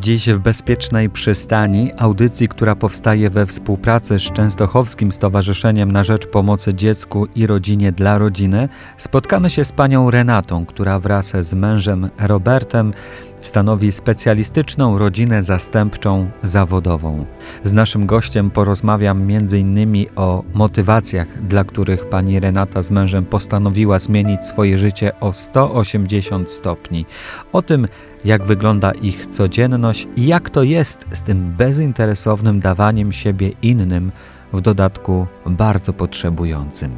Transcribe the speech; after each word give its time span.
Dziś 0.00 0.28
w 0.30 0.38
Bezpiecznej 0.38 1.10
Przystani, 1.10 1.92
audycji, 1.98 2.48
która 2.48 2.76
powstaje 2.76 3.30
we 3.30 3.46
współpracy 3.46 4.18
z 4.18 4.22
Częstochowskim 4.22 5.12
Stowarzyszeniem 5.12 5.92
na 5.92 6.04
Rzecz 6.04 6.26
Pomocy 6.26 6.74
Dziecku 6.74 7.26
i 7.34 7.46
Rodzinie 7.46 7.92
dla 7.92 8.18
Rodziny, 8.18 8.68
spotkamy 8.96 9.50
się 9.50 9.64
z 9.64 9.72
panią 9.72 10.10
Renatą, 10.10 10.66
która 10.66 11.00
wraz 11.00 11.32
z 11.40 11.54
mężem 11.54 12.08
Robertem 12.18 12.92
stanowi 13.40 13.92
specjalistyczną 13.92 14.98
rodzinę 14.98 15.42
zastępczą 15.42 16.30
zawodową. 16.42 17.26
Z 17.64 17.72
naszym 17.72 18.06
gościem 18.06 18.50
porozmawiam 18.50 19.22
m.in. 19.22 20.06
o 20.16 20.42
motywacjach, 20.54 21.42
dla 21.42 21.64
których 21.64 22.08
pani 22.08 22.40
Renata 22.40 22.82
z 22.82 22.90
mężem 22.90 23.24
postanowiła 23.24 23.98
zmienić 23.98 24.44
swoje 24.44 24.78
życie 24.78 25.20
o 25.20 25.32
180 25.32 26.50
stopni, 26.50 27.06
o 27.52 27.62
tym, 27.62 27.86
jak 28.24 28.44
wygląda 28.44 28.92
ich 28.92 29.26
codzienność 29.26 30.08
i 30.16 30.26
jak 30.26 30.50
to 30.50 30.62
jest 30.62 31.06
z 31.12 31.22
tym 31.22 31.54
bezinteresownym 31.56 32.60
dawaniem 32.60 33.12
siebie 33.12 33.50
innym, 33.62 34.12
w 34.52 34.60
dodatku 34.60 35.26
bardzo 35.46 35.92
potrzebującym. 35.92 36.92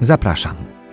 Zapraszam. 0.00 0.83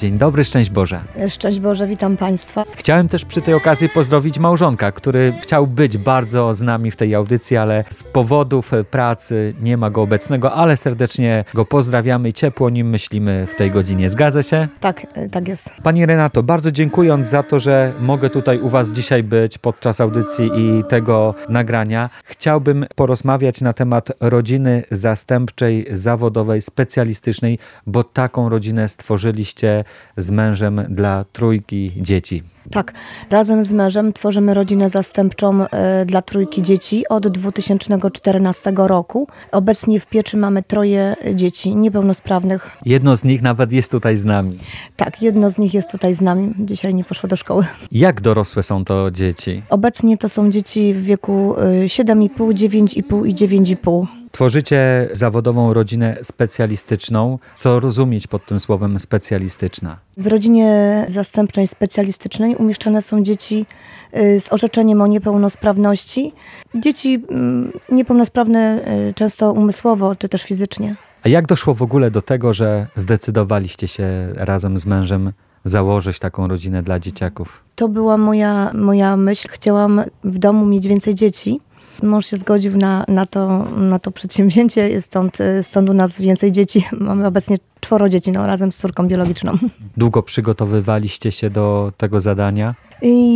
Dzień 0.00 0.18
dobry, 0.18 0.44
szczęść 0.44 0.70
Boże. 0.70 1.00
Szczęść 1.28 1.60
Boże, 1.60 1.86
witam 1.86 2.16
Państwa. 2.16 2.64
Chciałem 2.76 3.08
też 3.08 3.24
przy 3.24 3.42
tej 3.42 3.54
okazji 3.54 3.88
pozdrowić 3.88 4.38
małżonka, 4.38 4.92
który 4.92 5.34
chciał 5.42 5.66
być 5.66 5.98
bardzo 5.98 6.54
z 6.54 6.62
nami 6.62 6.90
w 6.90 6.96
tej 6.96 7.14
audycji, 7.14 7.56
ale 7.56 7.84
z 7.90 8.02
powodów 8.02 8.70
pracy 8.90 9.54
nie 9.62 9.76
ma 9.76 9.90
go 9.90 10.02
obecnego, 10.02 10.52
ale 10.52 10.76
serdecznie 10.76 11.44
go 11.54 11.64
pozdrawiamy 11.64 12.28
i 12.28 12.32
ciepło 12.32 12.66
o 12.66 12.70
nim 12.70 12.88
myślimy 12.88 13.46
w 13.46 13.54
tej 13.54 13.70
godzinie. 13.70 14.10
Zgadza 14.10 14.42
się? 14.42 14.68
Tak, 14.80 15.06
e, 15.14 15.28
tak 15.28 15.48
jest. 15.48 15.70
Pani 15.82 16.06
Renato, 16.06 16.42
bardzo 16.42 16.72
dziękując 16.72 17.26
za 17.26 17.42
to, 17.42 17.60
że 17.60 17.92
mogę 18.00 18.30
tutaj 18.30 18.60
u 18.60 18.68
Was 18.68 18.90
dzisiaj 18.90 19.22
być 19.22 19.58
podczas 19.58 20.00
audycji 20.00 20.50
i 20.56 20.84
tego 20.84 21.34
nagrania, 21.48 22.10
chciałbym 22.24 22.86
porozmawiać 22.94 23.60
na 23.60 23.72
temat 23.72 24.12
rodziny 24.20 24.82
zastępczej, 24.90 25.86
zawodowej, 25.90 26.62
specjalistycznej, 26.62 27.58
bo 27.86 28.04
taką 28.04 28.48
rodzinę 28.48 28.88
stworzyliście 28.88 29.84
z 30.16 30.30
mężem 30.30 30.80
dla 30.88 31.24
trójki 31.32 31.92
dzieci. 31.96 32.42
Tak, 32.70 32.92
razem 33.30 33.64
z 33.64 33.72
mężem 33.72 34.12
tworzymy 34.12 34.54
rodzinę 34.54 34.90
zastępczą 34.90 35.66
e, 35.66 36.06
dla 36.06 36.22
trójki 36.22 36.62
dzieci 36.62 37.08
od 37.08 37.28
2014 37.28 38.72
roku. 38.76 39.28
Obecnie 39.52 40.00
w 40.00 40.06
pieczy 40.06 40.36
mamy 40.36 40.62
troje 40.62 41.16
dzieci 41.34 41.76
niepełnosprawnych. 41.76 42.70
Jedno 42.84 43.16
z 43.16 43.24
nich 43.24 43.42
nawet 43.42 43.72
jest 43.72 43.90
tutaj 43.90 44.16
z 44.16 44.24
nami. 44.24 44.58
Tak, 44.96 45.22
jedno 45.22 45.50
z 45.50 45.58
nich 45.58 45.74
jest 45.74 45.90
tutaj 45.90 46.14
z 46.14 46.20
nami. 46.20 46.54
Dzisiaj 46.58 46.94
nie 46.94 47.04
poszło 47.04 47.28
do 47.28 47.36
szkoły. 47.36 47.66
Jak 47.92 48.20
dorosłe 48.20 48.62
są 48.62 48.84
to 48.84 49.10
dzieci? 49.10 49.62
Obecnie 49.70 50.18
to 50.18 50.28
są 50.28 50.50
dzieci 50.50 50.94
w 50.94 51.04
wieku 51.04 51.54
7,5, 51.86 52.28
9,5 52.54 53.26
i 53.26 53.34
9,5. 53.34 54.19
Tworzycie 54.32 55.08
zawodową 55.12 55.74
rodzinę 55.74 56.16
specjalistyczną. 56.22 57.38
Co 57.56 57.80
rozumieć 57.80 58.26
pod 58.26 58.46
tym 58.46 58.60
słowem 58.60 58.98
specjalistyczna? 58.98 59.96
W 60.16 60.26
rodzinie 60.26 61.04
zastępczej 61.08 61.66
specjalistycznej 61.66 62.56
umieszczane 62.56 63.02
są 63.02 63.22
dzieci 63.22 63.66
y, 64.16 64.40
z 64.40 64.52
orzeczeniem 64.52 65.00
o 65.02 65.06
niepełnosprawności. 65.06 66.32
Dzieci 66.74 67.22
mm, 67.30 67.72
niepełnosprawne 67.92 68.80
y, 69.10 69.14
często 69.14 69.52
umysłowo 69.52 70.16
czy 70.16 70.28
też 70.28 70.42
fizycznie. 70.42 70.94
A 71.22 71.28
jak 71.28 71.46
doszło 71.46 71.74
w 71.74 71.82
ogóle 71.82 72.10
do 72.10 72.22
tego, 72.22 72.52
że 72.52 72.86
zdecydowaliście 72.96 73.88
się 73.88 74.08
razem 74.34 74.76
z 74.76 74.86
mężem 74.86 75.32
założyć 75.64 76.18
taką 76.18 76.48
rodzinę 76.48 76.82
dla 76.82 77.00
dzieciaków? 77.00 77.64
To 77.76 77.88
była 77.88 78.16
moja, 78.16 78.70
moja 78.74 79.16
myśl. 79.16 79.48
Chciałam 79.50 80.02
w 80.24 80.38
domu 80.38 80.66
mieć 80.66 80.88
więcej 80.88 81.14
dzieci. 81.14 81.60
Mąż 82.02 82.26
się 82.26 82.36
zgodził 82.36 82.76
na, 82.76 83.04
na, 83.08 83.26
to, 83.26 83.64
na 83.76 83.98
to 83.98 84.10
przedsięwzięcie, 84.10 85.00
stąd, 85.00 85.38
stąd 85.62 85.90
u 85.90 85.92
nas 85.92 86.20
więcej 86.20 86.52
dzieci. 86.52 86.86
Mamy 87.00 87.26
obecnie 87.26 87.56
czworo 87.80 88.08
dzieci, 88.08 88.32
no, 88.32 88.46
razem 88.46 88.72
z 88.72 88.78
córką 88.78 89.08
biologiczną. 89.08 89.52
Długo 89.96 90.22
przygotowywaliście 90.22 91.32
się 91.32 91.50
do 91.50 91.92
tego 91.96 92.20
zadania? 92.20 92.74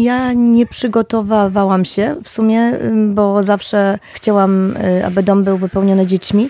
Ja 0.03 0.33
nie 0.33 0.67
przygotowywałam 0.67 1.85
się 1.85 2.17
w 2.23 2.29
sumie, 2.29 2.73
bo 3.15 3.43
zawsze 3.43 3.99
chciałam, 4.13 4.77
y, 4.77 5.07
aby 5.07 5.23
dom 5.23 5.45
był 5.45 5.57
wypełniony 5.57 6.07
dziećmi. 6.07 6.49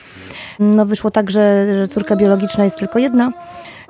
No 0.58 0.86
wyszło 0.86 1.10
tak, 1.10 1.30
że, 1.30 1.66
że 1.80 1.88
córka 1.88 2.16
biologiczna 2.16 2.64
jest 2.64 2.78
tylko 2.78 2.98
jedna. 2.98 3.32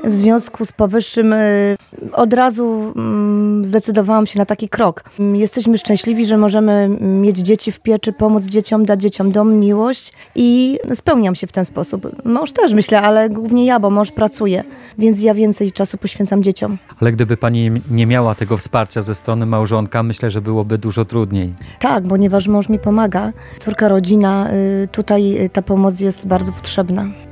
W 0.07 0.15
związku 0.15 0.65
z 0.67 0.73
powyższym 0.73 1.33
y, 1.33 1.77
od 2.13 2.35
razu 2.35 2.93
mm, 2.97 3.65
zdecydowałam 3.65 4.27
się 4.27 4.39
na 4.39 4.47
taki 4.47 4.69
krok. 4.69 5.05
Jesteśmy 5.33 5.79
szczęśliwi, 5.79 6.27
że 6.27 6.37
możemy 6.37 6.89
mieć 7.01 7.39
dzieci 7.39 7.73
w 7.73 7.81
pieczy, 7.81 8.13
pomóc 8.13 8.45
dzieciom, 8.45 8.85
dać 8.85 9.03
dzieciom 9.03 9.33
dom, 9.33 9.55
miłość 9.55 10.13
i 10.35 10.79
spełniam 10.95 11.35
się 11.35 11.47
w 11.47 11.53
ten 11.53 11.65
sposób. 11.65 12.25
Mąż 12.25 12.53
też 12.53 12.73
myślę, 12.73 13.03
ale 13.03 13.31
głównie 13.31 13.67
ja, 13.67 13.81
bo 13.81 13.91
mąż 13.91 14.11
pracuje, 14.11 14.65
więc 14.99 15.23
ja 15.23 15.35
więcej 15.35 15.73
czasu 15.73 15.99
poświęcam 15.99 16.43
dzieciom. 16.43 16.79
Ale 17.01 17.13
gdyby 17.13 17.37
pani 17.37 17.71
nie 17.91 18.07
miała 18.07 18.35
tego 18.35 18.57
wsparcia 18.57 19.03
ze 19.03 19.15
strony 19.15 19.47
małżonka, 19.47 20.03
myślę, 20.03 20.31
że 20.31 20.41
byłoby 20.41 20.79
dużo 20.79 21.05
trudniej. 21.05 21.55
Tak, 21.81 22.05
ponieważ 22.05 22.49
mąż 22.49 22.69
mi 22.69 22.79
pomaga, 22.79 23.33
córka, 23.61 23.89
rodzina, 23.89 24.51
y, 24.53 24.89
tutaj 24.93 25.51
ta 25.53 25.63
pomoc 25.63 26.01
jest 26.01 26.27
bardzo 26.27 26.53
potrzebna. 26.53 27.24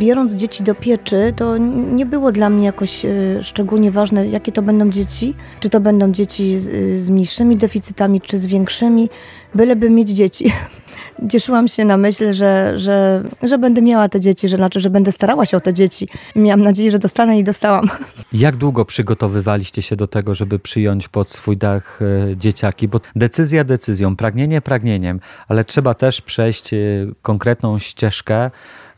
Biorąc 0.00 0.34
dzieci 0.34 0.62
do 0.62 0.74
pieczy, 0.74 1.32
to 1.36 1.58
nie 1.92 2.06
było 2.06 2.32
dla 2.32 2.50
mnie 2.50 2.66
jakoś 2.66 3.04
e, 3.04 3.08
szczególnie 3.42 3.90
ważne, 3.90 4.28
jakie 4.28 4.52
to 4.52 4.62
będą 4.62 4.90
dzieci. 4.90 5.34
Czy 5.60 5.70
to 5.70 5.80
będą 5.80 6.12
dzieci 6.12 6.60
z, 6.60 7.02
z 7.02 7.10
mniejszymi 7.10 7.56
deficytami, 7.56 8.20
czy 8.20 8.38
z 8.38 8.46
większymi, 8.46 9.08
byleby 9.54 9.90
mieć 9.90 10.10
dzieci. 10.10 10.52
Cieszyłam 11.30 11.68
się 11.68 11.84
na 11.84 11.96
myśl, 11.96 12.32
że, 12.32 12.78
że, 12.78 13.22
że 13.42 13.58
będę 13.58 13.82
miała 13.82 14.08
te 14.08 14.20
dzieci, 14.20 14.48
że 14.48 14.56
znaczy, 14.56 14.80
że 14.80 14.90
będę 14.90 15.12
starała 15.12 15.46
się 15.46 15.56
o 15.56 15.60
te 15.60 15.74
dzieci. 15.74 16.08
Miałam 16.36 16.62
nadzieję, 16.62 16.90
że 16.90 16.98
dostanę 16.98 17.38
i 17.38 17.44
dostałam. 17.44 17.88
Jak 18.32 18.56
długo 18.56 18.84
przygotowywaliście 18.84 19.82
się 19.82 19.96
do 19.96 20.06
tego, 20.06 20.34
żeby 20.34 20.58
przyjąć 20.58 21.08
pod 21.08 21.30
swój 21.30 21.56
dach 21.56 22.00
e, 22.02 22.36
dzieciaki? 22.36 22.88
Bo 22.88 23.00
decyzja 23.16 23.64
decyzją, 23.64 24.16
pragnienie 24.16 24.60
pragnieniem, 24.60 25.20
ale 25.48 25.64
trzeba 25.64 25.94
też 25.94 26.20
przejść 26.20 26.74
e, 26.74 26.76
konkretną 27.22 27.78
ścieżkę, 27.78 28.50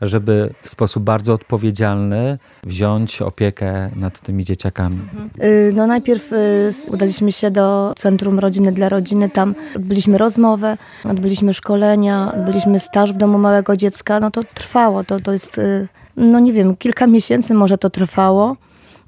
żeby 0.03 0.49
w 0.61 0.69
sposób 0.69 1.03
bardzo 1.03 1.33
odpowiedzialny 1.33 2.37
wziąć 2.63 3.21
opiekę 3.21 3.89
nad 3.95 4.19
tymi 4.19 4.45
dzieciakami? 4.45 4.97
Y, 5.43 5.71
no 5.75 5.87
najpierw 5.87 6.33
y, 6.33 6.69
udaliśmy 6.87 7.31
się 7.31 7.51
do 7.51 7.93
Centrum 7.97 8.39
Rodziny 8.39 8.71
dla 8.71 8.89
Rodziny. 8.89 9.29
Tam 9.29 9.55
odbyliśmy 9.75 10.17
rozmowę, 10.17 10.77
odbyliśmy 11.03 11.53
szkolenia, 11.53 12.33
odbyliśmy 12.35 12.79
staż 12.79 13.13
w 13.13 13.17
domu 13.17 13.37
małego 13.37 13.77
dziecka. 13.77 14.19
No 14.19 14.31
to 14.31 14.41
trwało, 14.53 15.03
to, 15.03 15.19
to 15.19 15.31
jest, 15.31 15.57
y, 15.57 15.87
no 16.17 16.39
nie 16.39 16.53
wiem, 16.53 16.77
kilka 16.77 17.07
miesięcy 17.07 17.53
może 17.53 17.77
to 17.77 17.89
trwało 17.89 18.55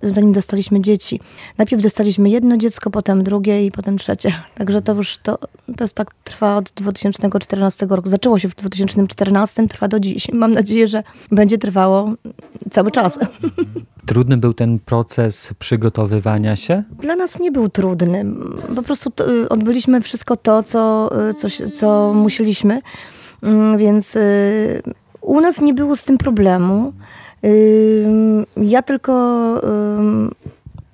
zanim 0.02 0.34
dostaliśmy 0.34 0.82
dzieci. 0.82 1.20
Najpierw 1.58 1.84
dostaliśmy 1.84 2.30
jedno 2.30 2.58
dziecko, 2.58 2.90
potem 2.90 3.24
drugie 3.24 3.66
i 3.66 3.72
potem 3.72 3.98
trzecie. 3.98 4.34
Także 4.58 4.82
to 4.82 4.94
już 4.94 5.18
to, 5.18 5.38
to 5.78 5.84
jest 5.84 5.96
tak 5.96 6.12
trwa 6.24 6.58
od 6.58 6.72
2014 6.72 7.88
roku. 7.90 8.10
Zaczęło 8.10 8.40
się 8.40 8.50
w 8.50 8.56
2014, 8.56 9.68
trwa 9.68 9.88
do 9.88 10.00
dziś. 10.00 10.28
Mam 10.34 10.54
nadzieję, 10.54 10.88
że 10.88 11.04
będzie 11.32 11.58
trwało 11.58 12.14
cały 12.72 12.92
czas. 12.92 13.20
Trudny 14.06 14.38
był 14.38 14.54
ten 14.54 14.80
proces 14.80 15.54
przygotowywania 15.60 16.56
się? 16.56 16.84
Dla 17.02 17.16
nas 17.16 17.40
nie 17.40 17.52
był 17.52 17.70
trudny. 17.70 18.26
Po 18.76 18.84
prostu 18.84 19.12
y, 19.44 19.50
odbyliśmy 19.50 20.02
wszystko 20.02 20.38
to, 20.38 20.64
co, 20.64 21.10
y, 21.30 21.34
co, 21.34 21.48
co 21.74 22.14
musieliśmy, 22.14 22.82
mm, 23.44 23.78
więc 23.78 24.16
y, 24.16 24.82
u 25.22 25.42
nas 25.42 25.62
nie 25.62 25.74
było 25.74 25.96
z 25.96 26.04
tym 26.04 26.18
problemu. 26.18 26.94
Ja 28.58 28.82
tylko 28.82 29.12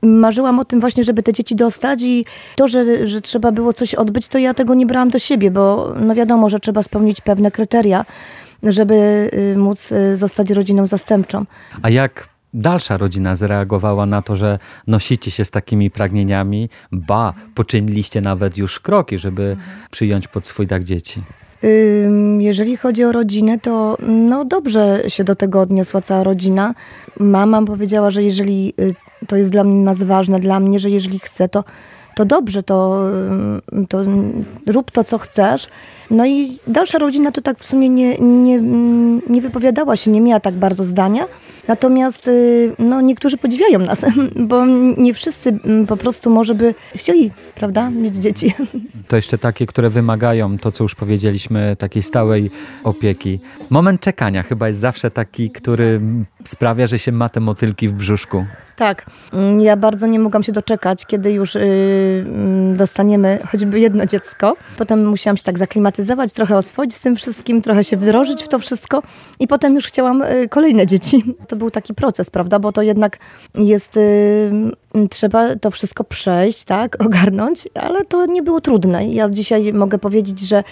marzyłam 0.02 0.60
o 0.60 0.66
tym 0.66 0.80
właśnie, 0.80 1.04
żeby 1.04 1.24
te 1.24 1.34
dzieci 1.34 1.56
dostać 1.56 2.02
i 2.02 2.26
to, 2.56 2.68
że, 2.68 3.08
że 3.08 3.22
trzeba 3.22 3.52
było 3.52 3.74
coś 3.74 3.96
odbyć, 3.96 4.28
to 4.28 4.38
ja 4.38 4.54
tego 4.54 4.74
nie 4.74 4.86
brałam 4.86 5.10
do 5.10 5.20
siebie, 5.20 5.52
bo 5.52 5.94
no 6.00 6.16
wiadomo, 6.16 6.50
że 6.50 6.60
trzeba 6.60 6.84
spełnić 6.84 7.22
pewne 7.22 7.52
kryteria, 7.52 8.06
żeby 8.64 9.30
y, 9.54 9.58
móc 9.58 9.92
y, 9.92 10.16
zostać 10.16 10.52
rodziną 10.52 10.88
zastępczą. 10.88 11.46
A 11.82 11.90
jak 11.90 12.28
dalsza 12.54 12.98
rodzina 12.98 13.36
zareagowała 13.36 14.06
na 14.06 14.22
to, 14.22 14.36
że 14.36 14.60
nosicie 14.88 15.32
się 15.32 15.46
z 15.46 15.52
takimi 15.52 15.92
pragnieniami, 15.92 16.70
ba, 16.92 17.34
poczyniliście 17.56 18.22
nawet 18.22 18.58
już 18.58 18.80
kroki, 18.80 19.18
żeby 19.18 19.58
przyjąć 19.92 20.28
pod 20.28 20.46
swój 20.46 20.68
dach 20.68 20.84
dzieci? 20.84 21.24
Jeżeli 22.40 22.78
chodzi 22.78 23.04
o 23.04 23.12
rodzinę, 23.12 23.60
to 23.60 23.98
no 24.08 24.46
dobrze 24.46 25.04
się 25.08 25.24
do 25.24 25.36
tego 25.36 25.62
odniosła 25.62 26.02
cała 26.02 26.24
rodzina. 26.24 26.76
Mama 27.20 27.62
powiedziała, 27.62 28.12
że 28.12 28.24
jeżeli 28.24 28.74
y, 28.80 28.96
to 29.28 29.36
jest 29.36 29.52
dla 29.52 29.64
nas 29.64 30.04
ważne, 30.04 30.40
dla 30.40 30.60
mnie, 30.60 30.80
że 30.80 30.90
jeżeli 30.90 31.20
chcę, 31.20 31.50
to, 31.50 31.64
to 32.16 32.26
dobrze, 32.26 32.64
to, 32.64 33.06
to 33.90 34.00
rób 34.68 34.92
to, 34.92 35.04
co 35.04 35.18
chcesz. 35.18 35.68
No 36.12 36.26
i 36.26 36.58
dalsza 36.68 36.98
rodzina 36.98 37.32
to 37.32 37.42
tak 37.42 37.60
w 37.60 37.68
sumie 37.68 37.90
nie, 37.90 38.18
nie, 38.20 38.62
nie 39.30 39.42
wypowiadała 39.42 39.98
się, 39.98 40.12
nie 40.12 40.22
miała 40.22 40.40
tak 40.40 40.54
bardzo 40.54 40.84
zdania. 40.84 41.28
Natomiast 41.72 42.28
y, 42.28 42.76
no, 42.80 43.02
niektórzy 43.02 43.38
podziwiają 43.38 43.80
nas, 43.80 44.06
bo 44.50 44.66
nie 44.98 45.14
wszyscy 45.14 45.50
mm, 45.50 45.88
po 45.88 45.98
prostu 45.98 46.30
może 46.30 46.56
by 46.56 46.76
chcieli, 46.96 47.32
prawda, 47.56 47.90
mieć 47.90 48.16
dzieci. 48.16 48.54
To 49.08 49.16
jeszcze 49.16 49.38
takie, 49.38 49.66
które 49.66 49.90
wymagają, 49.90 50.58
to 50.58 50.72
co 50.72 50.84
już 50.84 50.96
powiedzieliśmy, 50.96 51.76
takiej 51.80 52.04
stałej 52.04 52.52
opieki. 52.84 53.40
Moment 53.70 54.02
czekania 54.02 54.44
chyba 54.44 54.68
jest 54.68 54.80
zawsze 54.80 55.12
taki, 55.12 55.50
który 55.50 56.02
sprawia, 56.44 56.88
że 56.88 57.00
się 57.00 57.12
ma 57.12 57.30
te 57.30 57.40
motylki 57.40 57.90
w 57.90 57.94
brzuszku. 57.94 58.46
Tak, 58.76 59.06
mm, 59.34 59.62
ja 59.62 59.78
bardzo 59.78 60.08
nie 60.08 60.20
mogłam 60.20 60.44
się 60.44 60.52
doczekać, 60.52 61.06
kiedy 61.06 61.32
już 61.32 61.56
yy, 61.56 61.62
dostaniemy 62.76 63.40
choćby 63.52 63.80
jedno 63.80 64.06
dziecko. 64.06 64.56
Potem 64.78 65.08
musiałam 65.08 65.38
się 65.38 65.44
tak 65.44 65.60
zaklimatyzować, 65.60 66.34
trochę 66.34 66.58
oswoić 66.58 66.96
z 66.96 67.02
tym 67.02 67.16
wszystkim, 67.16 67.62
trochę 67.62 67.84
się 67.84 67.98
wdrożyć 67.98 68.44
w 68.44 68.48
to 68.48 68.60
wszystko 68.60 69.04
i 69.40 69.48
potem 69.48 69.76
już 69.76 69.86
chciałam 69.86 70.20
yy, 70.20 70.50
kolejne 70.50 70.88
dzieci. 70.88 71.24
To 71.48 71.56
był 71.56 71.72
taki 71.72 71.94
proces, 71.94 72.30
prawda, 72.30 72.60
bo 72.60 72.72
to 72.72 72.82
jednak 72.82 73.18
jest, 73.56 73.96
yy, 73.96 75.08
trzeba 75.10 75.56
to 75.56 75.72
wszystko 75.72 76.04
przejść, 76.04 76.64
tak, 76.64 76.98
ogarnąć, 77.06 77.68
ale 77.76 78.06
to 78.06 78.26
nie 78.26 78.44
było 78.44 78.62
trudne. 78.62 79.08
Ja 79.08 79.30
dzisiaj 79.30 79.74
mogę 79.74 79.98
powiedzieć, 79.98 80.40
że 80.40 80.64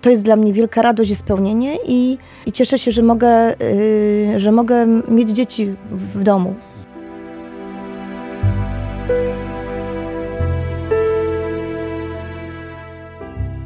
to 0.00 0.10
jest 0.10 0.24
dla 0.24 0.36
mnie 0.36 0.52
wielka 0.52 0.82
radość 0.82 1.10
i 1.10 1.16
spełnienie 1.16 1.76
i, 1.86 2.18
i 2.46 2.52
cieszę 2.52 2.78
się, 2.78 2.92
że 2.92 3.02
mogę, 3.02 3.54
y, 3.62 4.34
że 4.36 4.52
mogę 4.52 4.86
mieć 5.08 5.30
dzieci 5.30 5.74
w 5.90 6.22
domu. 6.22 6.54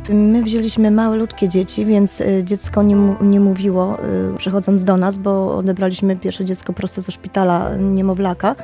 My 0.09 0.43
wzięliśmy 0.43 0.91
malutkie 0.91 1.49
dzieci, 1.49 1.87
więc 1.87 2.21
y, 2.21 2.45
dziecko 2.45 2.83
nie, 2.83 2.97
nie 3.21 3.41
mówiło 3.41 3.99
y, 4.35 4.37
przychodząc 4.37 4.85
do 4.85 4.97
nas, 4.97 5.19
bo 5.19 5.57
odebraliśmy 5.57 6.17
pierwsze 6.17 6.45
dziecko 6.45 6.73
prosto 6.73 7.01
ze 7.01 7.13
szpitala, 7.13 7.77
niemowlaka. 7.77 8.57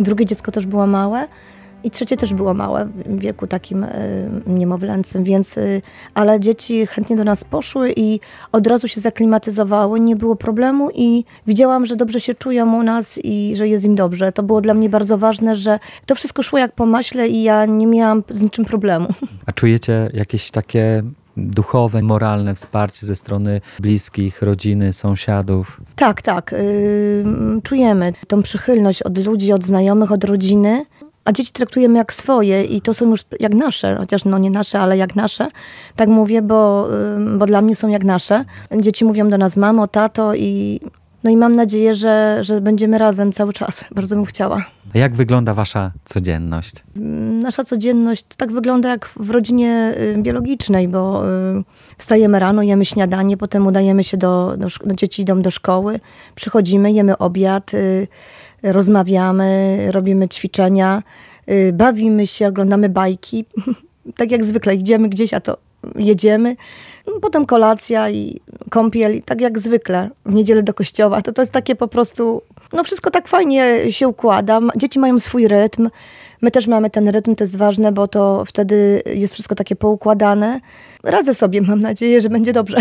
Drugie 0.00 0.26
dziecko 0.26 0.52
też 0.52 0.66
było 0.66 0.86
małe. 0.86 1.28
I 1.86 1.90
trzecie 1.90 2.16
też 2.16 2.34
było 2.34 2.54
małe, 2.54 2.88
w 3.06 3.18
wieku 3.18 3.46
takim 3.46 3.84
y, 3.84 4.30
niemowlęcym, 4.46 5.24
więc, 5.24 5.56
y, 5.56 5.82
ale 6.14 6.40
dzieci 6.40 6.86
chętnie 6.86 7.16
do 7.16 7.24
nas 7.24 7.44
poszły 7.44 7.92
i 7.96 8.20
od 8.52 8.66
razu 8.66 8.88
się 8.88 9.00
zaklimatyzowały, 9.00 10.00
nie 10.00 10.16
było 10.16 10.36
problemu 10.36 10.90
i 10.94 11.24
widziałam, 11.46 11.86
że 11.86 11.96
dobrze 11.96 12.20
się 12.20 12.34
czują 12.34 12.78
u 12.78 12.82
nas 12.82 13.18
i 13.24 13.56
że 13.56 13.68
jest 13.68 13.84
im 13.84 13.94
dobrze. 13.94 14.32
To 14.32 14.42
było 14.42 14.60
dla 14.60 14.74
mnie 14.74 14.88
bardzo 14.88 15.18
ważne, 15.18 15.54
że 15.54 15.78
to 16.06 16.14
wszystko 16.14 16.42
szło 16.42 16.58
jak 16.58 16.72
po 16.72 16.86
maśle 16.86 17.28
i 17.28 17.42
ja 17.42 17.66
nie 17.66 17.86
miałam 17.86 18.22
z 18.30 18.42
niczym 18.42 18.64
problemu. 18.64 19.08
A 19.46 19.52
czujecie 19.52 20.10
jakieś 20.14 20.50
takie 20.50 21.02
duchowe, 21.36 22.02
moralne 22.02 22.54
wsparcie 22.54 23.06
ze 23.06 23.16
strony 23.16 23.60
bliskich, 23.80 24.42
rodziny, 24.42 24.92
sąsiadów? 24.92 25.80
Tak, 25.96 26.22
tak. 26.22 26.52
Yy, 26.52 27.62
czujemy 27.62 28.12
tą 28.28 28.42
przychylność 28.42 29.02
od 29.02 29.18
ludzi, 29.18 29.52
od 29.52 29.64
znajomych, 29.64 30.12
od 30.12 30.24
rodziny 30.24 30.84
a 31.26 31.32
dzieci 31.32 31.52
traktujemy 31.52 31.98
jak 31.98 32.12
swoje 32.12 32.64
i 32.64 32.80
to 32.80 32.94
są 32.94 33.10
już 33.10 33.20
jak 33.40 33.54
nasze, 33.54 33.96
chociaż 33.96 34.24
no 34.24 34.38
nie 34.38 34.50
nasze, 34.50 34.80
ale 34.80 34.96
jak 34.96 35.16
nasze. 35.16 35.48
Tak 35.96 36.08
mówię, 36.08 36.42
bo, 36.42 36.88
bo 37.38 37.46
dla 37.46 37.62
mnie 37.62 37.76
są 37.76 37.88
jak 37.88 38.04
nasze. 38.04 38.44
Dzieci 38.80 39.04
mówią 39.04 39.28
do 39.28 39.38
nas 39.38 39.56
mamo, 39.56 39.88
tato 39.88 40.34
i 40.34 40.80
no 41.24 41.30
i 41.30 41.36
mam 41.36 41.56
nadzieję, 41.56 41.94
że, 41.94 42.38
że 42.40 42.60
będziemy 42.60 42.98
razem 42.98 43.32
cały 43.32 43.52
czas. 43.52 43.84
Bardzo 43.96 44.16
bym 44.16 44.24
chciała. 44.24 44.64
A 44.94 44.98
jak 44.98 45.14
wygląda 45.14 45.54
wasza 45.54 45.92
codzienność? 46.04 46.74
Nasza 47.42 47.64
codzienność 47.64 48.24
tak 48.36 48.52
wygląda 48.52 48.88
jak 48.88 49.06
w 49.06 49.30
rodzinie 49.30 49.94
biologicznej, 50.16 50.88
bo 50.88 51.22
wstajemy 51.98 52.38
rano, 52.38 52.62
jemy 52.62 52.84
śniadanie, 52.84 53.36
potem 53.36 53.66
udajemy 53.66 54.04
się 54.04 54.16
do, 54.16 54.54
do, 54.56 54.66
do 54.84 54.94
dzieci 54.94 55.22
idą 55.22 55.42
do 55.42 55.50
szkoły, 55.50 56.00
przychodzimy, 56.34 56.92
jemy 56.92 57.18
obiad, 57.18 57.74
y, 57.74 58.08
rozmawiamy, 58.72 59.78
robimy 59.90 60.28
ćwiczenia, 60.28 61.02
y, 61.50 61.72
bawimy 61.72 62.26
się, 62.26 62.48
oglądamy 62.48 62.88
bajki. 62.88 63.44
tak 64.18 64.30
jak 64.30 64.44
zwykle, 64.44 64.74
idziemy 64.74 65.08
gdzieś, 65.08 65.34
a 65.34 65.40
to 65.40 65.56
jedziemy. 65.94 66.56
Potem 67.20 67.46
kolacja 67.46 68.10
i 68.10 68.40
kąpiel, 68.70 69.22
tak 69.22 69.40
jak 69.40 69.58
zwykle, 69.58 70.10
w 70.26 70.34
niedzielę 70.34 70.62
do 70.62 70.74
kościoła. 70.74 71.22
To, 71.22 71.32
to 71.32 71.42
jest 71.42 71.52
takie 71.52 71.74
po 71.74 71.88
prostu, 71.88 72.42
no 72.72 72.84
wszystko 72.84 73.10
tak 73.10 73.28
fajnie 73.28 73.92
się 73.92 74.08
układa. 74.08 74.60
Dzieci 74.76 74.98
mają 74.98 75.18
swój 75.18 75.48
rytm. 75.48 75.90
My 76.42 76.50
też 76.50 76.66
mamy 76.66 76.90
ten 76.90 77.08
rytm, 77.08 77.34
to 77.34 77.44
jest 77.44 77.56
ważne, 77.56 77.92
bo 77.92 78.08
to 78.08 78.44
wtedy 78.46 79.02
jest 79.14 79.34
wszystko 79.34 79.54
takie 79.54 79.76
poukładane. 79.76 80.60
Radzę 81.02 81.34
sobie, 81.34 81.62
mam 81.62 81.80
nadzieję, 81.80 82.20
że 82.20 82.28
będzie 82.28 82.52
dobrze. 82.52 82.76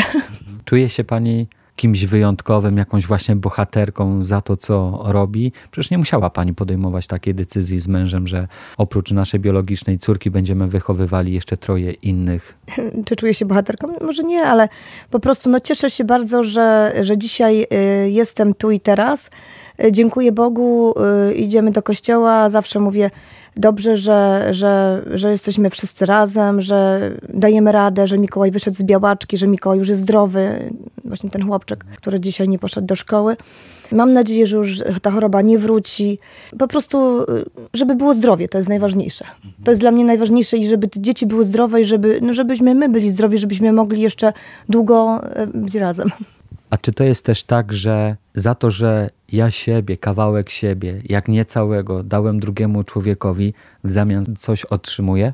Czuje 0.66 0.90
się 0.90 1.04
pani 1.04 1.48
kimś 1.76 2.06
wyjątkowym, 2.06 2.78
jakąś 2.78 3.08
właśnie 3.08 3.36
bohaterką 3.36 4.24
za 4.24 4.42
to, 4.42 4.58
co 4.58 5.04
robi. 5.06 5.52
Przecież 5.72 5.92
nie 5.92 5.98
musiała 5.98 6.30
pani 6.30 6.54
podejmować 6.54 7.08
takiej 7.08 7.36
decyzji 7.36 7.80
z 7.80 7.88
mężem, 7.88 8.28
że 8.28 8.48
oprócz 8.78 9.12
naszej 9.12 9.40
biologicznej 9.40 9.98
córki 9.98 10.32
będziemy 10.32 10.68
wychowywali 10.68 11.34
jeszcze 11.34 11.58
troje 11.58 11.92
innych. 11.92 12.58
Czy 13.06 13.16
czuję 13.16 13.34
się 13.34 13.46
bohaterką? 13.46 13.88
Może 14.02 14.24
nie, 14.24 14.44
ale 14.44 14.70
po 15.12 15.20
prostu 15.20 15.50
no, 15.50 15.60
cieszę 15.60 15.90
się 15.90 16.04
bardzo, 16.04 16.44
że, 16.44 16.94
że 17.02 17.18
dzisiaj 17.18 17.68
y, 18.06 18.10
jestem 18.10 18.54
tu 18.54 18.72
i 18.72 18.80
teraz. 18.80 19.30
Y, 19.84 19.92
dziękuję 19.92 20.32
Bogu, 20.32 20.94
y, 21.30 21.34
idziemy 21.34 21.72
do 21.72 21.84
kościoła. 21.84 22.50
Zawsze 22.50 22.80
mówię, 22.80 23.12
dobrze, 23.58 23.98
że, 23.98 24.48
że, 24.52 25.02
że 25.14 25.32
jesteśmy 25.32 25.70
wszyscy 25.70 26.06
razem, 26.06 26.62
że 26.62 27.12
dajemy 27.30 27.72
radę, 27.72 28.08
że 28.08 28.18
Mikołaj 28.18 28.52
wyszedł 28.52 28.78
z 28.78 28.84
białaczki, 28.84 29.38
że 29.38 29.48
Mikołaj 29.48 29.80
już 29.80 29.90
jest 29.90 30.02
zdrowy. 30.02 30.74
Właśnie 31.06 31.30
ten 31.30 31.48
chłopczyk, 31.48 31.86
który 31.98 32.20
dzisiaj 32.20 32.50
nie 32.50 32.60
poszedł 32.60 32.88
do 32.88 32.96
szkoły. 32.96 33.38
Mam 33.92 34.14
nadzieję, 34.14 34.48
że 34.48 34.58
już 34.58 34.84
ta 35.02 35.12
choroba 35.12 35.42
nie 35.42 35.58
wróci. 35.60 36.20
Po 36.60 36.68
prostu, 36.68 37.26
żeby 37.74 37.96
było 37.96 38.14
zdrowie, 38.14 38.48
to 38.48 38.58
jest 38.58 38.70
najważniejsze. 38.70 39.26
To 39.64 39.72
jest 39.72 39.82
dla 39.82 39.92
mnie 39.92 40.06
najważniejsze 40.06 40.58
i 40.58 40.68
żeby 40.68 40.90
dzieci 40.98 41.26
były 41.26 41.46
zdrowe 41.46 41.82
i 41.82 41.86
żeby, 41.86 42.20
no 42.22 42.34
żebyśmy 42.34 42.76
my 42.76 42.90
byli 42.90 43.10
zdrowi, 43.10 43.38
żebyśmy 43.38 43.74
mogli 43.74 44.02
jeszcze 44.02 44.34
długo 44.70 45.22
e, 45.24 45.48
być 45.48 45.76
razem. 45.76 46.12
A 46.76 46.78
czy 46.78 46.92
to 46.92 47.04
jest 47.04 47.26
też 47.26 47.44
tak, 47.44 47.74
że 47.74 48.16
za 48.34 48.56
to, 48.56 48.72
że 48.72 49.10
ja 49.32 49.52
siebie, 49.52 49.98
kawałek 49.98 50.50
siebie, 50.50 51.02
jak 51.06 51.28
nie 51.28 51.46
całego, 51.46 52.04
dałem 52.04 52.40
drugiemu 52.40 52.84
człowiekowi, 52.84 53.54
w 53.84 53.92
zamian 53.92 54.26
coś 54.38 54.66
otrzymuję? 54.66 55.34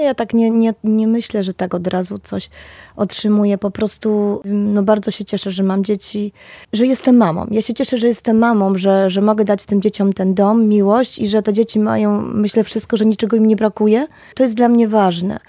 Nie, 0.00 0.06
ja 0.06 0.14
tak 0.14 0.34
nie, 0.34 0.50
nie, 0.50 0.74
nie 0.84 1.08
myślę, 1.08 1.42
że 1.42 1.54
tak 1.54 1.74
od 1.74 1.86
razu 1.86 2.18
coś 2.18 2.50
otrzymuję. 2.96 3.58
Po 3.58 3.70
prostu 3.70 4.40
no 4.44 4.82
bardzo 4.82 5.10
się 5.10 5.24
cieszę, 5.24 5.50
że 5.50 5.62
mam 5.62 5.84
dzieci, 5.84 6.32
że 6.72 6.86
jestem 6.86 7.16
mamą. 7.16 7.46
Ja 7.50 7.62
się 7.62 7.74
cieszę, 7.74 7.96
że 7.96 8.08
jestem 8.08 8.38
mamą, 8.38 8.76
że, 8.76 9.10
że 9.10 9.20
mogę 9.20 9.44
dać 9.44 9.64
tym 9.64 9.82
dzieciom 9.82 10.12
ten 10.12 10.34
dom, 10.34 10.68
miłość 10.68 11.18
i 11.18 11.28
że 11.28 11.42
te 11.42 11.52
dzieci 11.52 11.80
mają, 11.80 12.20
myślę, 12.20 12.64
wszystko, 12.64 12.96
że 12.96 13.06
niczego 13.06 13.36
im 13.36 13.46
nie 13.46 13.56
brakuje. 13.56 14.06
To 14.34 14.42
jest 14.42 14.54
dla 14.54 14.68
mnie 14.68 14.88
ważne. 14.88 15.40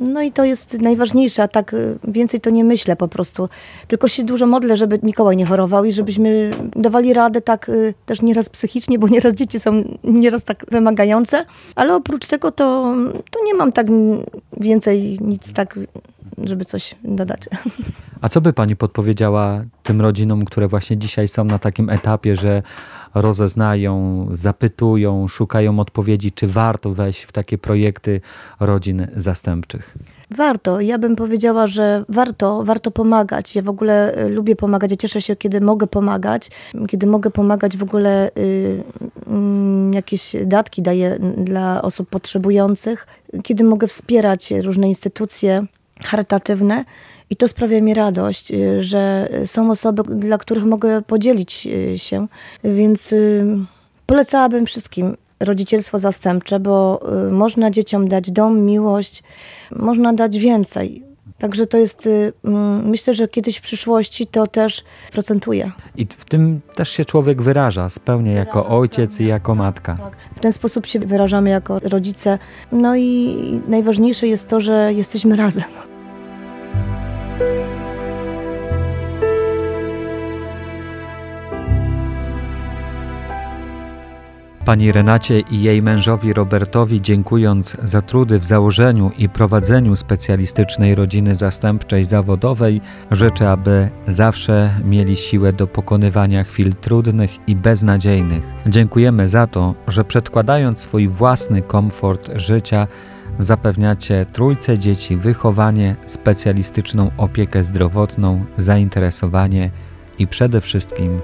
No 0.00 0.22
i 0.22 0.32
to 0.32 0.44
jest 0.44 0.80
najważniejsze, 0.80 1.42
a 1.42 1.48
tak 1.48 1.76
więcej 2.08 2.40
to 2.40 2.50
nie 2.50 2.64
myślę 2.64 2.96
po 2.96 3.08
prostu. 3.08 3.48
Tylko 3.88 4.08
się 4.08 4.24
dużo 4.24 4.46
modlę, 4.46 4.76
żeby 4.76 4.98
Mikołaj 5.02 5.36
nie 5.36 5.46
chorował 5.46 5.84
i 5.84 5.92
żebyśmy 5.92 6.50
dawali 6.76 7.12
radę 7.14 7.40
tak 7.40 7.68
y, 7.68 7.94
też 8.06 8.22
nieraz 8.22 8.48
psychicznie, 8.48 8.98
bo 8.98 9.08
nieraz 9.08 9.34
dzieci 9.34 9.60
są 9.60 9.84
nieraz 10.04 10.44
tak 10.44 10.64
wymagające, 10.70 11.46
ale 11.74 11.94
oprócz 11.94 12.26
tego 12.26 12.50
to, 12.50 12.94
to 13.30 13.44
nie 13.44 13.54
mam 13.54 13.72
tak 13.72 13.81
więcej 14.60 15.18
nic 15.20 15.52
tak, 15.52 15.78
żeby 16.38 16.64
coś 16.64 16.94
dodać. 17.04 17.40
A 18.20 18.28
co 18.28 18.40
by 18.40 18.52
pani 18.52 18.76
podpowiedziała 18.76 19.64
tym 19.82 20.00
rodzinom, 20.00 20.44
które 20.44 20.68
właśnie 20.68 20.96
dzisiaj 20.96 21.28
są 21.28 21.44
na 21.44 21.58
takim 21.58 21.90
etapie, 21.90 22.36
że 22.36 22.62
rozeznają, 23.14 24.26
zapytują, 24.30 25.28
szukają 25.28 25.80
odpowiedzi, 25.80 26.32
czy 26.32 26.46
warto 26.46 26.94
wejść 26.94 27.22
w 27.22 27.32
takie 27.32 27.58
projekty 27.58 28.20
rodzin 28.60 29.06
zastępczych? 29.16 29.94
Warto. 30.36 30.80
Ja 30.80 30.98
bym 30.98 31.16
powiedziała, 31.16 31.66
że 31.66 32.04
warto, 32.08 32.62
warto 32.64 32.90
pomagać. 32.90 33.56
Ja 33.56 33.62
w 33.62 33.68
ogóle 33.68 34.24
y, 34.24 34.28
lubię 34.28 34.56
pomagać. 34.56 34.90
Ja 34.90 34.96
cieszę 34.96 35.20
się, 35.20 35.36
kiedy 35.36 35.60
mogę 35.60 35.86
pomagać. 35.86 36.50
Kiedy 36.88 37.06
mogę 37.06 37.30
pomagać 37.30 37.76
w 37.76 37.82
ogóle 37.82 38.28
y, 38.28 38.40
y, 38.40 39.94
jakieś 39.94 40.36
datki 40.44 40.82
daję 40.82 41.18
dla 41.36 41.82
osób 41.82 42.08
potrzebujących. 42.08 43.06
Kiedy 43.42 43.64
mogę 43.64 43.86
wspierać 43.86 44.50
różne 44.50 44.88
instytucje 44.88 45.66
charytatywne. 46.04 46.84
I 47.30 47.36
to 47.36 47.48
sprawia 47.48 47.80
mi 47.80 47.94
radość, 47.94 48.52
y, 48.52 48.82
że 48.82 49.28
są 49.46 49.70
osoby, 49.70 50.02
dla 50.02 50.38
których 50.38 50.64
mogę 50.64 51.02
podzielić 51.02 51.66
y, 51.66 51.98
się. 51.98 52.26
Więc 52.64 53.14
polecałabym 54.06 54.66
wszystkim 54.66 55.16
rodzicielstwo 55.40 55.98
zastępcze, 55.98 56.60
bo 56.60 57.00
można 57.30 57.70
dzieciom 57.70 58.08
dać 58.08 58.30
dom, 58.30 58.60
miłość, 58.60 59.22
można 59.76 60.12
dać 60.12 60.38
więcej. 60.38 61.12
Także 61.42 61.66
to 61.66 61.78
jest, 61.78 62.06
y, 62.06 62.32
myślę, 62.84 63.14
że 63.14 63.28
kiedyś 63.28 63.56
w 63.56 63.60
przyszłości 63.60 64.26
to 64.26 64.46
też 64.46 64.84
procentuje. 65.12 65.70
I 65.96 66.06
w 66.06 66.24
tym 66.24 66.60
też 66.74 66.88
się 66.88 67.04
człowiek 67.04 67.42
wyraża, 67.42 67.88
spełnia 67.88 68.32
jako 68.32 68.66
ojciec 68.66 69.20
i 69.20 69.26
jako 69.26 69.54
matka. 69.54 69.96
Tak. 69.96 70.16
W 70.36 70.40
ten 70.40 70.52
sposób 70.52 70.86
się 70.86 70.98
wyrażamy 70.98 71.50
jako 71.50 71.78
rodzice. 71.78 72.38
No 72.72 72.96
i 72.96 73.36
najważniejsze 73.68 74.26
jest 74.26 74.46
to, 74.46 74.60
że 74.60 74.92
jesteśmy 74.92 75.36
razem. 75.36 75.91
Pani 84.72 84.92
Renacie 84.92 85.40
i 85.40 85.62
jej 85.62 85.82
mężowi 85.82 86.32
Robertowi 86.32 87.00
dziękując 87.00 87.76
za 87.82 88.02
trudy 88.02 88.38
w 88.38 88.44
założeniu 88.44 89.10
i 89.18 89.28
prowadzeniu 89.28 89.96
specjalistycznej 89.96 90.94
rodziny 90.94 91.36
zastępczej 91.36 92.04
zawodowej, 92.04 92.80
życzę, 93.10 93.50
aby 93.50 93.90
zawsze 94.06 94.74
mieli 94.84 95.16
siłę 95.16 95.52
do 95.52 95.66
pokonywania 95.66 96.44
chwil 96.44 96.74
trudnych 96.74 97.30
i 97.48 97.56
beznadziejnych. 97.56 98.42
Dziękujemy 98.66 99.28
za 99.28 99.46
to, 99.46 99.74
że 99.88 100.04
przedkładając 100.04 100.80
swój 100.80 101.08
własny 101.08 101.62
komfort 101.62 102.30
życia, 102.36 102.86
zapewniacie 103.38 104.26
trójce 104.32 104.78
dzieci 104.78 105.16
wychowanie, 105.16 105.96
specjalistyczną 106.06 107.10
opiekę 107.16 107.64
zdrowotną, 107.64 108.44
zainteresowanie 108.56 109.70
i 110.18 110.26
przede 110.26 110.60
wszystkim 110.60 111.20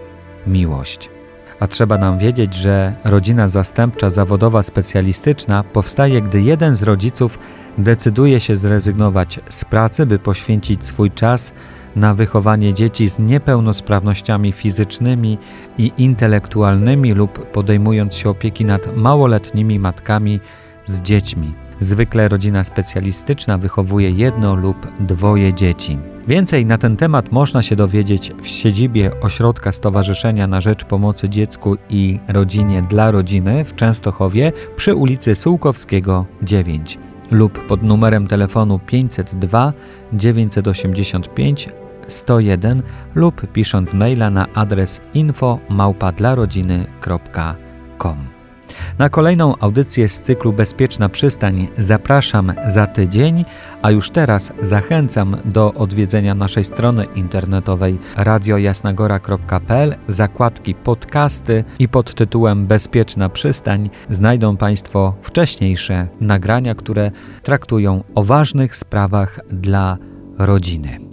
miłość. 0.47 1.18
A 1.61 1.67
trzeba 1.67 1.99
nam 1.99 2.19
wiedzieć, 2.19 2.55
że 2.55 2.95
rodzina 3.05 3.49
zastępcza 3.49 4.11
zawodowa 4.11 4.63
specjalistyczna 4.63 5.65
powstaje, 5.65 6.23
gdy 6.23 6.43
jeden 6.43 6.75
z 6.75 6.83
rodziców 6.83 7.39
decyduje 7.79 8.41
się 8.41 8.57
zrezygnować 8.57 9.41
z 9.49 9.65
pracy, 9.65 10.07
by 10.07 10.19
poświęcić 10.19 10.85
swój 10.85 11.11
czas 11.11 11.53
na 11.97 12.15
wychowanie 12.15 12.75
dzieci 12.75 13.09
z 13.09 13.19
niepełnosprawnościami 13.19 14.53
fizycznymi 14.53 15.39
i 15.79 15.93
intelektualnymi 15.99 17.13
lub 17.13 17.47
podejmując 17.47 18.15
się 18.15 18.31
opieki 18.31 18.65
nad 18.65 18.97
małoletnimi 18.97 19.79
matkami 19.79 20.41
z 20.87 21.03
dziećmi. 21.03 21.68
Zwykle 21.81 22.29
rodzina 22.29 22.65
specjalistyczna 22.65 23.59
wychowuje 23.59 24.11
jedno 24.11 24.55
lub 24.55 24.87
dwoje 25.01 25.55
dzieci. 25.55 25.99
Więcej 26.29 26.67
na 26.67 26.79
ten 26.79 26.97
temat 26.97 27.33
można 27.33 27.63
się 27.63 27.77
dowiedzieć 27.77 28.33
w 28.43 28.49
siedzibie 28.49 29.21
Ośrodka 29.21 29.73
Stowarzyszenia 29.73 30.47
na 30.47 30.61
Rzecz 30.61 30.85
Pomocy 30.85 31.29
Dziecku 31.29 31.77
i 31.91 32.19
Rodzinie 32.29 32.83
dla 32.83 33.11
Rodziny 33.11 33.65
w 33.65 33.75
Częstochowie 33.75 34.53
przy 34.77 34.95
ulicy 34.95 35.35
Sułkowskiego 35.35 36.27
9 36.43 36.99
lub 37.31 37.67
pod 37.67 37.83
numerem 37.83 38.27
telefonu 38.27 38.81
502 38.87 39.73
985 40.13 41.69
101 42.09 42.83
lub 43.15 43.53
pisząc 43.53 43.95
maila 43.95 44.31
na 44.31 44.47
adres 44.55 45.01
info 45.15 45.59
małpadlarodziny.com. 45.69 48.38
Na 48.99 49.09
kolejną 49.09 49.59
audycję 49.59 50.09
z 50.09 50.21
cyklu 50.21 50.53
Bezpieczna 50.53 51.09
Przystań 51.09 51.69
zapraszam 51.79 52.53
za 52.67 52.87
tydzień, 52.87 53.45
a 53.83 53.91
już 53.91 54.11
teraz 54.11 54.53
zachęcam 54.63 55.37
do 55.45 55.75
odwiedzenia 55.75 56.35
naszej 56.35 56.65
strony 56.65 57.05
internetowej 57.15 57.99
radiojasnagora.pl, 58.17 59.97
zakładki 60.09 60.75
podcasty 60.75 61.65
i 61.79 61.89
pod 61.89 62.15
tytułem 62.15 62.67
Bezpieczna 62.67 63.29
Przystań 63.29 63.91
znajdą 64.11 64.57
Państwo 64.57 65.15
wcześniejsze 65.23 66.09
nagrania, 66.21 66.75
które 66.75 67.11
traktują 67.43 68.05
o 68.15 68.23
ważnych 68.23 68.77
sprawach 68.77 69.41
dla 69.51 69.97
rodziny. 70.39 71.08